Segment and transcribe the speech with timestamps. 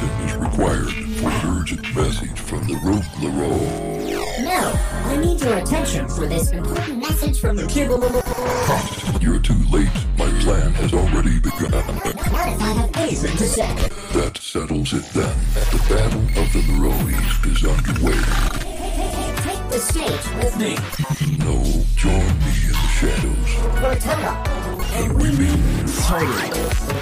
[0.00, 4.44] attention is required for an urgent message from the Rogue LAROI.
[4.44, 4.72] No,
[5.04, 9.90] I need your attention for this important message from the Kid Not You're too late.
[10.16, 11.74] My plan has already begun.
[11.74, 13.74] if I have anything to say.
[14.18, 15.36] That settles it then.
[15.70, 18.20] The Battle of the LAROIs is underway.
[19.44, 20.76] Take the stage with me.
[21.44, 21.62] No,
[21.96, 23.50] join me in the shadows.
[23.80, 24.60] For total.
[24.94, 26.28] And we mean Total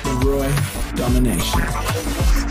[0.05, 2.48] LAROI domination.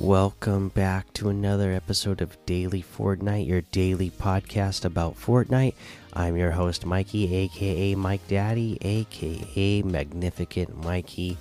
[0.00, 5.72] Welcome back to another episode of Daily Fortnite, your daily podcast about Fortnite.
[6.12, 11.38] I'm your host, Mikey, aka Mike Daddy, aka Magnificent Mikey.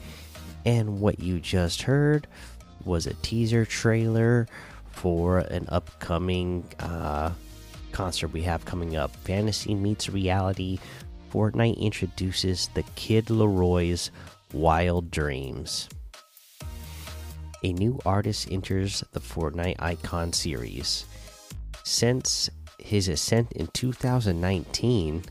[0.66, 2.28] And what you just heard
[2.86, 4.48] was a teaser trailer
[4.90, 7.32] for an upcoming uh,
[7.92, 9.14] concert we have coming up.
[9.18, 10.80] Fantasy meets reality.
[11.30, 14.12] Fortnite introduces the Kid LAROI's
[14.54, 15.90] Wild Dreams
[17.66, 21.06] a new artist enters the Fortnite Icon series.
[21.84, 25.24] Since his ascent in 2019,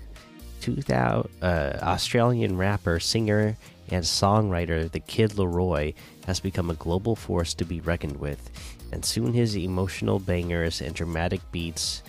[0.60, 3.56] 2000, uh, Australian rapper, singer,
[3.90, 5.94] and songwriter The Kid LAROI
[6.26, 8.50] has become a global force to be reckoned with,
[8.90, 12.02] and soon his emotional bangers and dramatic beats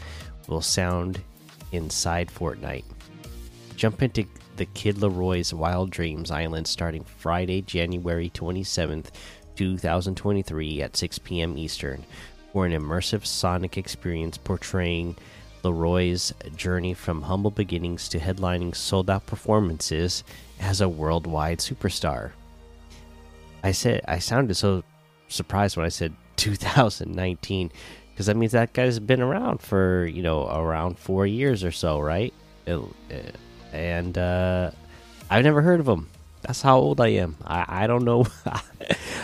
[0.48, 1.22] will sound
[1.72, 2.86] inside Fortnite.
[3.76, 9.12] Jump into the Kid LAROI's Wild Dreams Island starting Friday, January 27th
[9.56, 11.58] 2023 at 6 p.m.
[11.58, 12.04] Eastern
[12.52, 15.16] for an immersive sonic experience portraying
[15.64, 20.24] LAROI's journey from humble beginnings to headlining sold out performances
[20.60, 22.32] as a worldwide superstar.
[23.64, 24.84] I said I sounded so
[25.28, 27.72] surprised when I said 2019
[28.12, 32.00] because that means that guy's been around for, you know, around 4 years or so,
[32.00, 32.34] right?
[32.68, 32.80] It,
[33.74, 34.72] and uh
[35.30, 36.08] I've never heard of him
[36.46, 37.36] that's how old I am.
[37.44, 38.28] I, I don't know.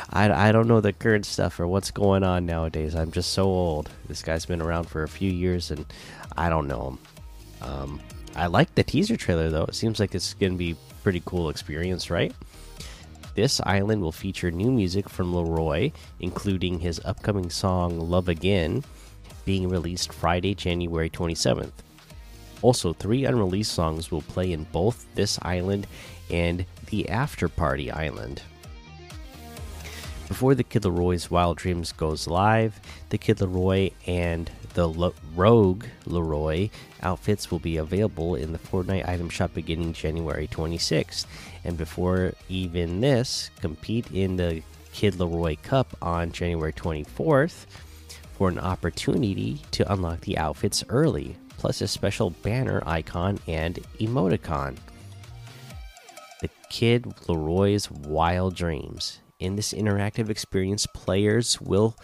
[0.09, 2.95] I, I don't know the current stuff or what's going on nowadays.
[2.95, 3.91] I'm just so old.
[4.07, 5.85] This guy's been around for a few years and
[6.35, 6.87] I don't know
[7.61, 7.69] him.
[7.69, 8.01] Um,
[8.35, 9.65] I like the teaser trailer though.
[9.65, 12.33] It seems like it's going to be pretty cool experience, right?
[13.35, 18.83] This island will feature new music from LAROI, including his upcoming song Love Again,
[19.45, 21.71] being released Friday, January 27th.
[22.63, 25.87] Also, three unreleased songs will play in both this island
[26.31, 28.41] and the After Party Island.
[30.27, 35.83] Before the Kid LAROI's Wild Dreams goes live, the Kid LAROI and the Lo Rogue
[36.05, 36.69] LAROI
[37.03, 41.25] outfits will be available in the Fortnite item shop beginning January 26th.
[41.65, 44.61] And before even this, compete in the
[44.93, 47.65] Kid LAROI Cup on January 24th
[48.37, 54.77] for an opportunity to unlock the outfits early, plus a special banner icon and emoticon.
[56.41, 59.19] The Kid LAROI's Wild Dreams.
[59.39, 61.95] In this interactive experience, players will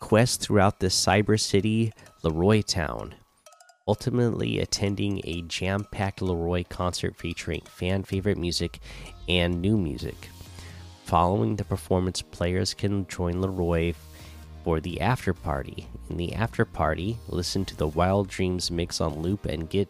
[0.00, 1.92] quest throughout the Cyber City
[2.22, 3.16] LAROI Town,
[3.88, 8.78] ultimately attending a jam packed LAROI concert featuring fan favorite music
[9.28, 10.28] and new music.
[11.04, 13.96] Following the performance, players can join LAROI
[14.62, 15.88] for the after party.
[16.08, 19.88] In the after party, listen to the Wild Dreams mix on loop and get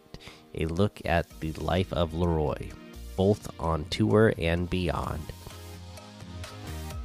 [0.55, 2.71] a look at the life of LAROI,
[3.15, 5.21] both on tour and beyond.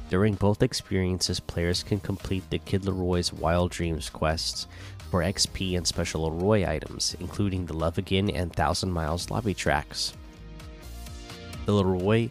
[0.09, 4.67] During both experiences, players can complete the Kid LAROI's Wild Dreams quests
[5.11, 10.13] for XP and special LAROI items, including the Love Again and Thousand Miles lobby tracks.
[11.65, 12.29] The LAROI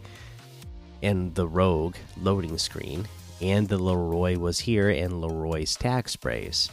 [1.03, 3.07] and the Rogue loading screen,
[3.43, 6.71] and the LAROI was here and LAROI's tag sprays.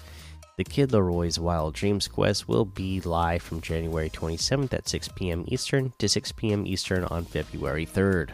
[0.55, 5.45] The Kid LAROI's Wild Dreams quest will be live from January 27th at 6 p.m.
[5.47, 6.67] Eastern to 6 p.m.
[6.67, 8.29] Eastern on February 3rd.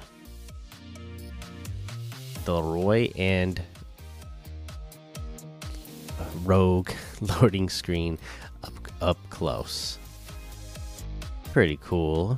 [2.44, 3.62] The LAROI and
[6.44, 8.18] Rogue loading screen
[8.66, 9.98] up up close.
[11.54, 12.38] Pretty cool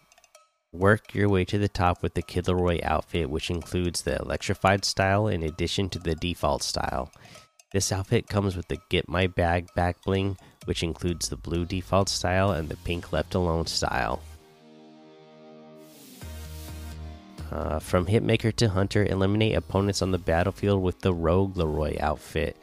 [0.72, 4.84] work your way to the top with the Kid LAROI outfit, which includes the electrified
[4.84, 7.12] style in addition to the default style.
[7.72, 12.10] This outfit comes with the Get My Bag back bling, which includes the blue default
[12.10, 14.22] style and the pink left alone style.
[17.51, 22.57] Uh, from Hitmaker to Hunter, eliminate opponents on the battlefield with the Rogue LAROI outfit,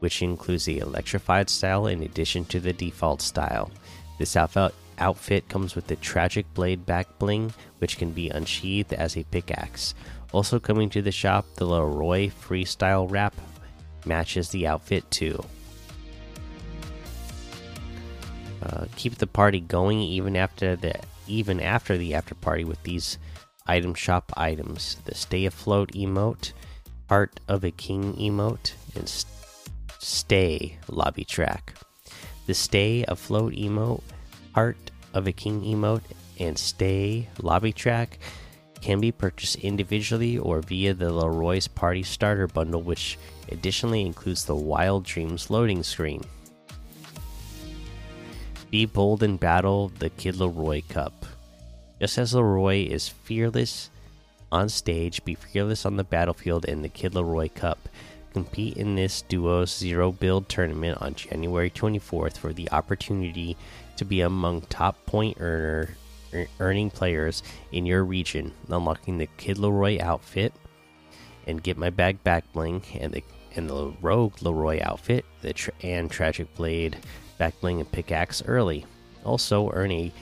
[0.00, 3.70] which includes the electrified style in addition to the default style.
[4.18, 9.16] This outfit outfit comes with the Tragic Blade back bling, which can be unsheathed as
[9.16, 9.94] a pickaxe.
[10.32, 13.34] Also coming to the shop, the LAROI Freestyle Wrap
[14.06, 15.44] matches the outfit too.
[18.62, 20.94] Uh, keep the party going even after the
[21.28, 23.18] even after the after party with these
[23.66, 26.52] item shop items: the Stay Afloat emote,
[27.08, 29.08] Heart of a King emote, and
[29.98, 31.74] Stay lobby track.
[32.46, 34.02] The Stay Afloat emote
[34.54, 36.02] Heart of a King emote
[36.38, 38.18] and Stay lobby track
[38.80, 43.18] can be purchased individually or via the LAROI's Party Starter Bundle, which
[43.50, 46.22] additionally includes the Wild Dreams loading screen.
[48.70, 51.26] Be bold in battle the Kid LAROI Cup.
[52.00, 53.90] Just as LAROI is fearless
[54.52, 57.88] on stage, be fearless on the battlefield in the Kid LAROI Cup.
[58.34, 63.56] Compete in this duo's zero build tournament on January 24th for the opportunity
[63.96, 65.96] to be among top point earner
[66.34, 70.52] er, earning players in your region, unlocking the Kid LAROI outfit
[71.46, 73.22] and get my bag back bling and the
[73.54, 76.98] and the Rogue LAROI outfit, the tra and Tragic Blade
[77.38, 78.84] back bling and pickaxe early.
[79.24, 80.12] Also earn a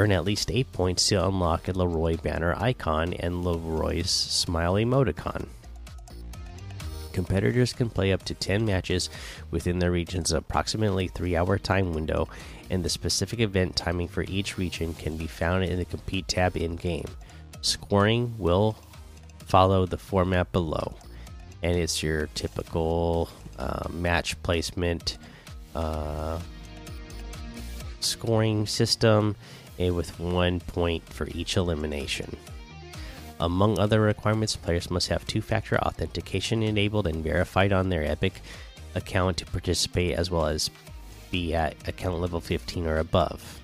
[0.00, 5.46] earn at least eight points to unlock a LAROI banner icon and LAROI's smile emoticon.
[7.12, 9.10] Competitors can play up to 10 matches
[9.50, 12.30] within their region's approximately 3 hour time window,
[12.70, 16.56] and the specific event timing for each region can be found in the Compete tab
[16.56, 17.08] in game.
[17.60, 18.76] Scoring will
[19.44, 20.94] follow the format below,
[21.62, 23.28] and it's your typical
[23.58, 25.18] uh, match placement
[25.74, 26.38] uh,
[28.00, 29.36] scoring system,
[29.88, 32.36] with one point for each elimination.
[33.40, 38.42] Among other requirements, players must have two factor authentication enabled and verified on their Epic
[38.94, 40.70] account to participate, as well as
[41.30, 43.58] be at account level 15 or above.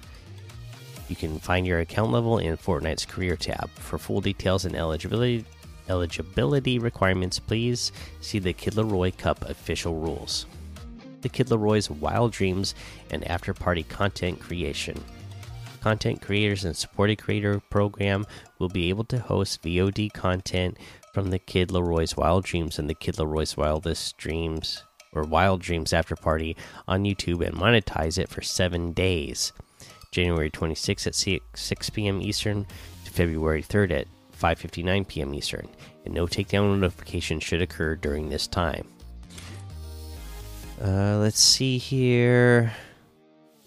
[1.08, 3.68] You can find your account level in Fortnite's career tab.
[3.70, 5.44] For full details and eligibility
[5.88, 10.46] eligibility requirements, please see the Kid LAROI Cup official rules.
[11.20, 12.74] The Kid LAROI's Wild Dreams
[13.10, 15.00] and After Party content creation
[15.86, 18.26] content creators and supported creator program
[18.58, 20.76] will be able to host VOD content
[21.14, 25.92] from the Kid LAROI's Wild Dreams and the Kid LAROI's Wildest Dreams or Wild Dreams
[25.92, 26.56] After Party
[26.88, 29.52] on YouTube and monetize it for seven days.
[30.10, 32.20] January 26th at 6 p.m.
[32.20, 32.66] Eastern
[33.04, 35.34] to February 3rd at 5:59 p.m.
[35.34, 35.68] Eastern,
[36.04, 38.88] and no takedown notification should occur during this time.
[40.82, 42.72] Uh, let's see here.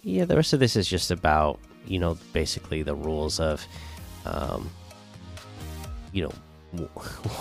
[0.02, 1.58] Yeah, the rest of this is just about
[1.90, 3.66] you know, basically the rules of,
[4.24, 4.70] um,
[6.12, 6.32] you know,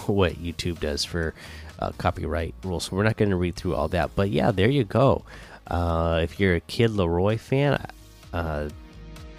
[0.08, 1.36] what YouTube does for
[1.78, 2.86] uh, copyright rules.
[2.86, 5.24] So we're not going to read through all that, but yeah, there you go.
[5.68, 7.86] Uh, if you're a Kid LAROI fan,
[8.34, 8.70] uh,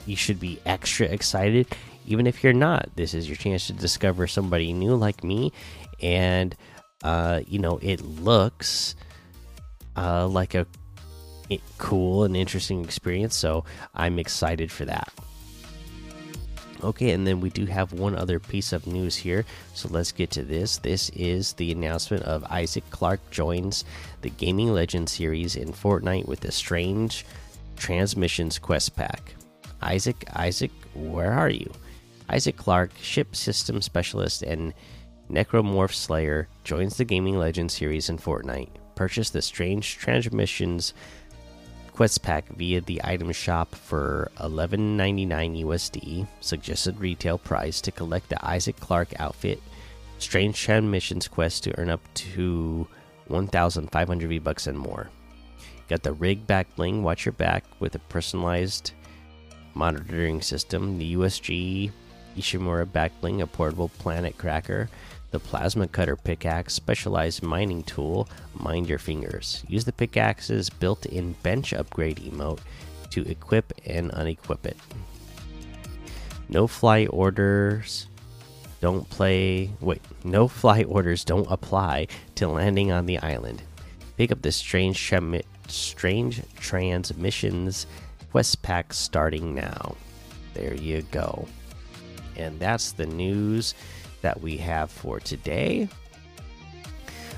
[0.06, 1.66] you should be extra excited.
[2.06, 5.52] Even if you're not, this is your chance to discover somebody new like me,
[6.00, 6.56] and
[7.02, 8.94] uh, you know it looks
[9.96, 10.66] uh, like a
[11.78, 13.36] cool and interesting experience.
[13.36, 13.64] So
[13.94, 15.12] I'm excited for that.
[16.82, 19.44] Okay, and then we do have one other piece of news here.
[19.74, 20.78] So let's get to this.
[20.78, 23.84] This is the announcement of Isaac Clarke joins
[24.22, 27.26] the Gaming Legend series in Fortnite with the Strange
[27.76, 29.34] Transmissions Quest Pack.
[29.82, 31.70] Isaac, Isaac, where are you?
[32.30, 34.72] Isaac Clarke, ship system specialist and
[35.30, 40.92] necromorph slayer, joins the Gaming Legend series in Fortnite Purchase the Strange Transmissions
[42.00, 46.26] Quest Pack via the item shop for 11.99 USD.
[46.40, 49.60] Suggested retail price to collect the Isaac Clarke outfit.
[50.18, 52.88] Strange Transmissions quest to earn up to
[53.26, 55.10] 1,500 V bucks and more.
[55.90, 57.02] Got the rig back bling.
[57.02, 58.92] Watch your back with a personalized
[59.74, 60.96] monitoring system.
[60.96, 61.92] The USG
[62.34, 64.88] Ishimura back bling, a portable planet cracker
[65.30, 69.64] the plasma cutter pickaxe specialized mining tool mind your fingers.
[69.68, 72.60] Use the pickaxe's built-in bench upgrade emote
[73.10, 74.76] to equip and unequip it.
[76.48, 78.06] No fly orders
[78.80, 83.62] don't play wait no fly orders don't apply to landing on the island.
[84.16, 85.12] Pick up the strange
[85.68, 87.86] strange transmissions
[88.30, 89.94] quest pack starting now.
[90.54, 91.46] There you go.
[92.36, 93.74] And that's the news
[94.22, 95.88] that we have for today.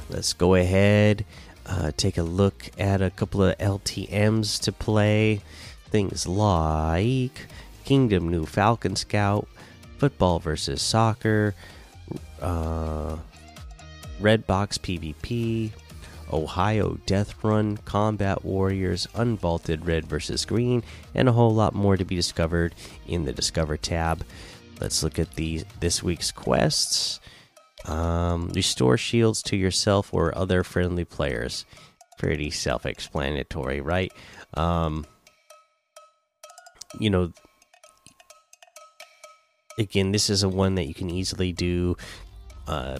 [0.09, 1.25] Let's go ahead,
[1.67, 5.41] uh, take a look at a couple of LTMs to play.
[5.91, 7.47] Things like
[7.85, 9.49] Kingdom New Falcon Scout,
[9.99, 11.55] Football versus Soccer,
[12.41, 13.17] uh,
[14.21, 15.71] Red Box PvP,
[16.33, 20.83] Ohio Death Run, Combat Warriors, Unvaulted Red versus Green,
[21.15, 22.75] and a whole lot more to be discovered
[23.07, 24.25] in the Discover tab.
[24.83, 27.21] Let's look at the this week's quests.
[27.85, 31.65] Um, restore shields to yourself or other friendly players.
[32.19, 34.13] Pretty self-explanatory, right?
[34.55, 35.07] Um,
[36.99, 37.33] you know,
[39.79, 41.97] again, this is a one that you can easily do.
[42.67, 42.99] Uh,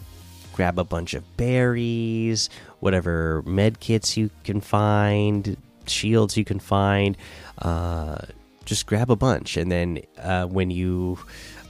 [0.53, 2.49] grab a bunch of berries,
[2.79, 7.17] whatever med kits you can find, shields you can find.
[7.57, 8.19] Uh,
[8.63, 11.19] just grab a bunch, and then uh, when you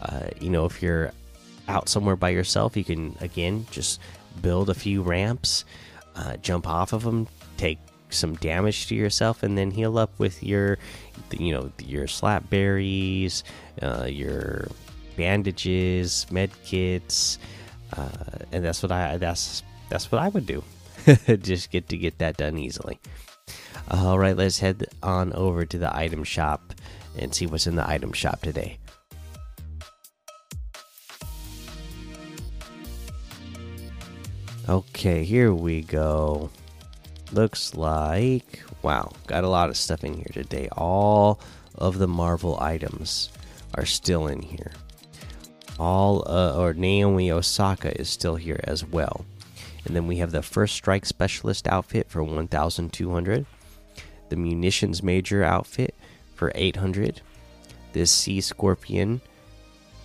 [0.04, 1.12] uh, you know, if you're
[1.68, 4.00] out somewhere by yourself, you can again just
[4.42, 5.66] build a few ramps,
[6.16, 7.80] uh, jump off of them, take
[8.10, 10.78] some damage to yourself, and then heal up with your,
[11.32, 13.44] you know, your slap berries,
[13.82, 14.68] uh, your
[15.16, 17.40] bandages, med kits,
[17.96, 18.10] uh,
[18.52, 20.64] and that's what I that's that's what I would do.
[21.42, 23.00] just get to get that done easily.
[23.90, 26.74] All right, let's head on over to the item shop
[27.18, 28.80] and see what's in the item shop today.
[34.70, 36.50] Okay, here we go.
[37.34, 40.70] Looks like wow, got a lot of stuff in here today.
[40.72, 41.42] All
[41.76, 43.30] of the Marvel items
[43.76, 44.72] are still in here.
[45.80, 49.26] All uh, or Naomi Osaka is still here as well.
[49.86, 53.46] And then we have the first strike specialist outfit for 1200,
[54.30, 55.94] the munitions major outfit
[56.36, 57.20] for 800,
[57.92, 59.20] this sea scorpion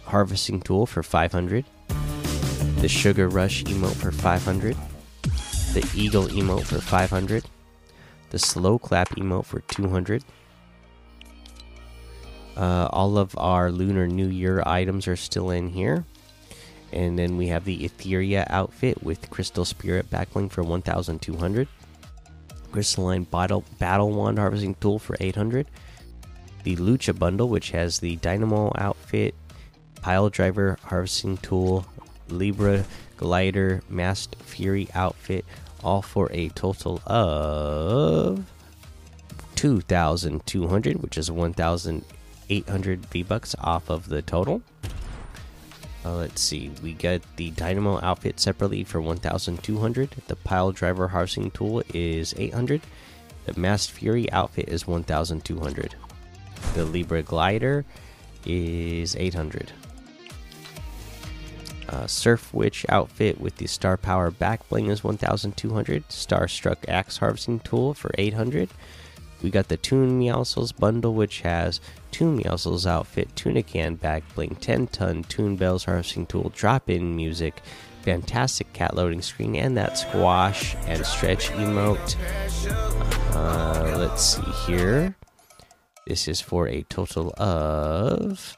[0.07, 1.65] harvesting tool for 500
[2.80, 4.76] the Sugar Rush emote for 500,
[5.75, 7.44] the Eagle emote for 500,
[8.30, 10.23] the Slow Clap emote for 200.
[12.56, 16.04] Uh, all of our Lunar New Year items are still in here.
[16.92, 21.68] And then we have the Etheria outfit with Crystal Spirit backbling for 1200.
[22.70, 25.66] Crystalline Battle, Battle Wand Harvesting Tool for 800.
[26.62, 29.35] The Lucha Bundle, which has the Dynamo outfit,
[30.00, 31.85] Pile Driver Harvesting Tool,
[32.30, 32.85] Libra
[33.16, 35.44] glider masked fury outfit,
[35.82, 38.44] all for a total of
[39.56, 44.62] 2,200, which is 1,800 V bucks off of the total.
[46.04, 50.11] Uh, let's see, we got the Dynamo outfit separately for 1,200.
[50.28, 52.80] The pile driver harvesting tool is 800.
[53.47, 55.94] The masked fury outfit is 1,200.
[56.75, 57.85] The Libra glider
[58.47, 59.73] is 800
[61.88, 66.09] uh, Surf Witch outfit with the Star Power back bling is 1200.
[66.09, 68.71] Starstruck Axe Harvesting Tool for 800.
[69.42, 71.80] We got the Toon Meowscles bundle, which has
[72.11, 77.14] Toon Meowscles outfit, Tuna Can back bling, 10 ton Toon Bells Harvesting Tool, drop in
[77.14, 77.62] music,
[78.02, 82.16] fantastic cat loading screen, and that squash and stretch emote.
[83.35, 85.16] Uh, let's see here.
[86.07, 88.57] This is for a total of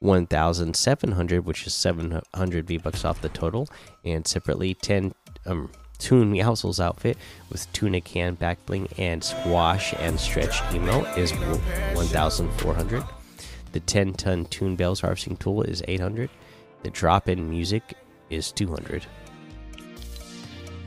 [0.00, 3.68] 1700 which is 700 v bucks off the total
[4.04, 5.12] and separately 10
[5.46, 7.18] um Toon Meowscles outfit
[7.50, 13.04] with tuna can back bling and squash and stretch emote is 1400
[13.72, 16.30] the 10 ton Toon Bells harvesting tool is 800
[16.84, 17.94] the drop in music
[18.30, 19.04] is 200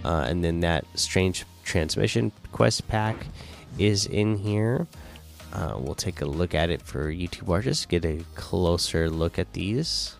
[0.05, 3.27] uh, and then that strange transmission quest pack
[3.77, 4.87] is in here
[5.53, 9.53] uh, we'll take a look at it for YouTube artists, get a closer look at
[9.53, 10.15] these.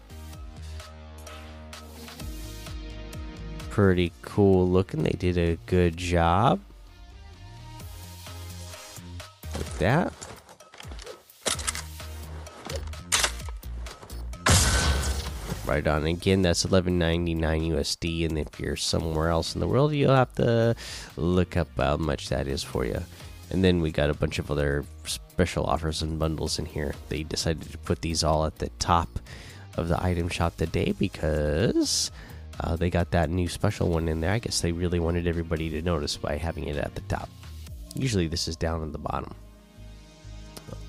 [3.72, 5.04] pretty cool looking.
[5.04, 6.60] They did a good job
[9.58, 10.14] with that.
[15.66, 16.06] Right on.
[16.06, 17.40] Again, that's 11.99
[17.72, 20.76] USD, and if you're somewhere else in the world, you'll have to
[21.16, 23.02] look up how much that is for you.
[23.52, 26.94] And then we got a bunch of other special offers and bundles in here.
[27.10, 29.20] They decided to put these all at the top
[29.76, 32.12] of the item shop today because
[32.60, 34.32] uh, they got that new special one in there.
[34.32, 37.30] I guess they really wanted everybody to notice by having it at the top.
[37.96, 39.34] Usually, this is down at the bottom.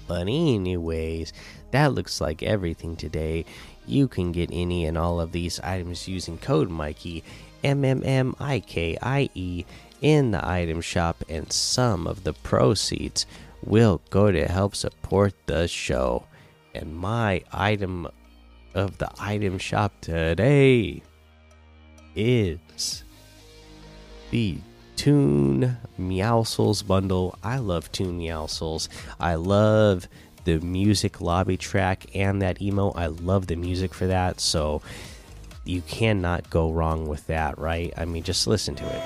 [0.06, 1.32] But, anyways,
[1.70, 3.44] that looks like everything today.
[3.86, 7.24] You can get any and all of these items using code Mikey,
[7.64, 9.64] M M M I K I E,
[10.00, 13.24] in the item shop, and some of the proceeds
[13.64, 16.24] will go to help support the show.
[16.74, 18.08] And my item
[18.74, 21.02] of the item shop today
[22.14, 23.04] is
[24.30, 24.58] the
[24.96, 27.38] Toon Meowscles bundle.
[27.42, 28.88] I love Toon Meowscles.
[29.18, 30.08] I love
[30.44, 32.90] the music lobby track and that emo.
[32.92, 34.40] I love the music for that.
[34.40, 34.82] So
[35.64, 37.92] you cannot go wrong with that, right?
[37.96, 39.02] I mean, just listen to it.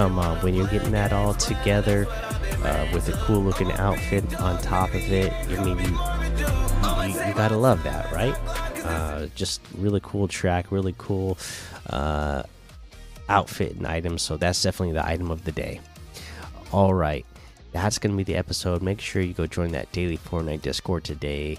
[0.00, 2.06] Come on, when you're getting that all together
[2.64, 7.34] uh, with a cool looking outfit on top of it, I mean, you, you, you
[7.34, 8.34] gotta love that, right?
[8.82, 11.36] Uh, just really cool track, really cool
[11.90, 12.44] uh,
[13.28, 14.22] outfit and items.
[14.22, 15.82] So that's definitely the item of the day.
[16.72, 17.26] All right,
[17.72, 18.80] that's gonna be the episode.
[18.80, 21.58] Make sure you go join that daily Fortnite Discord today.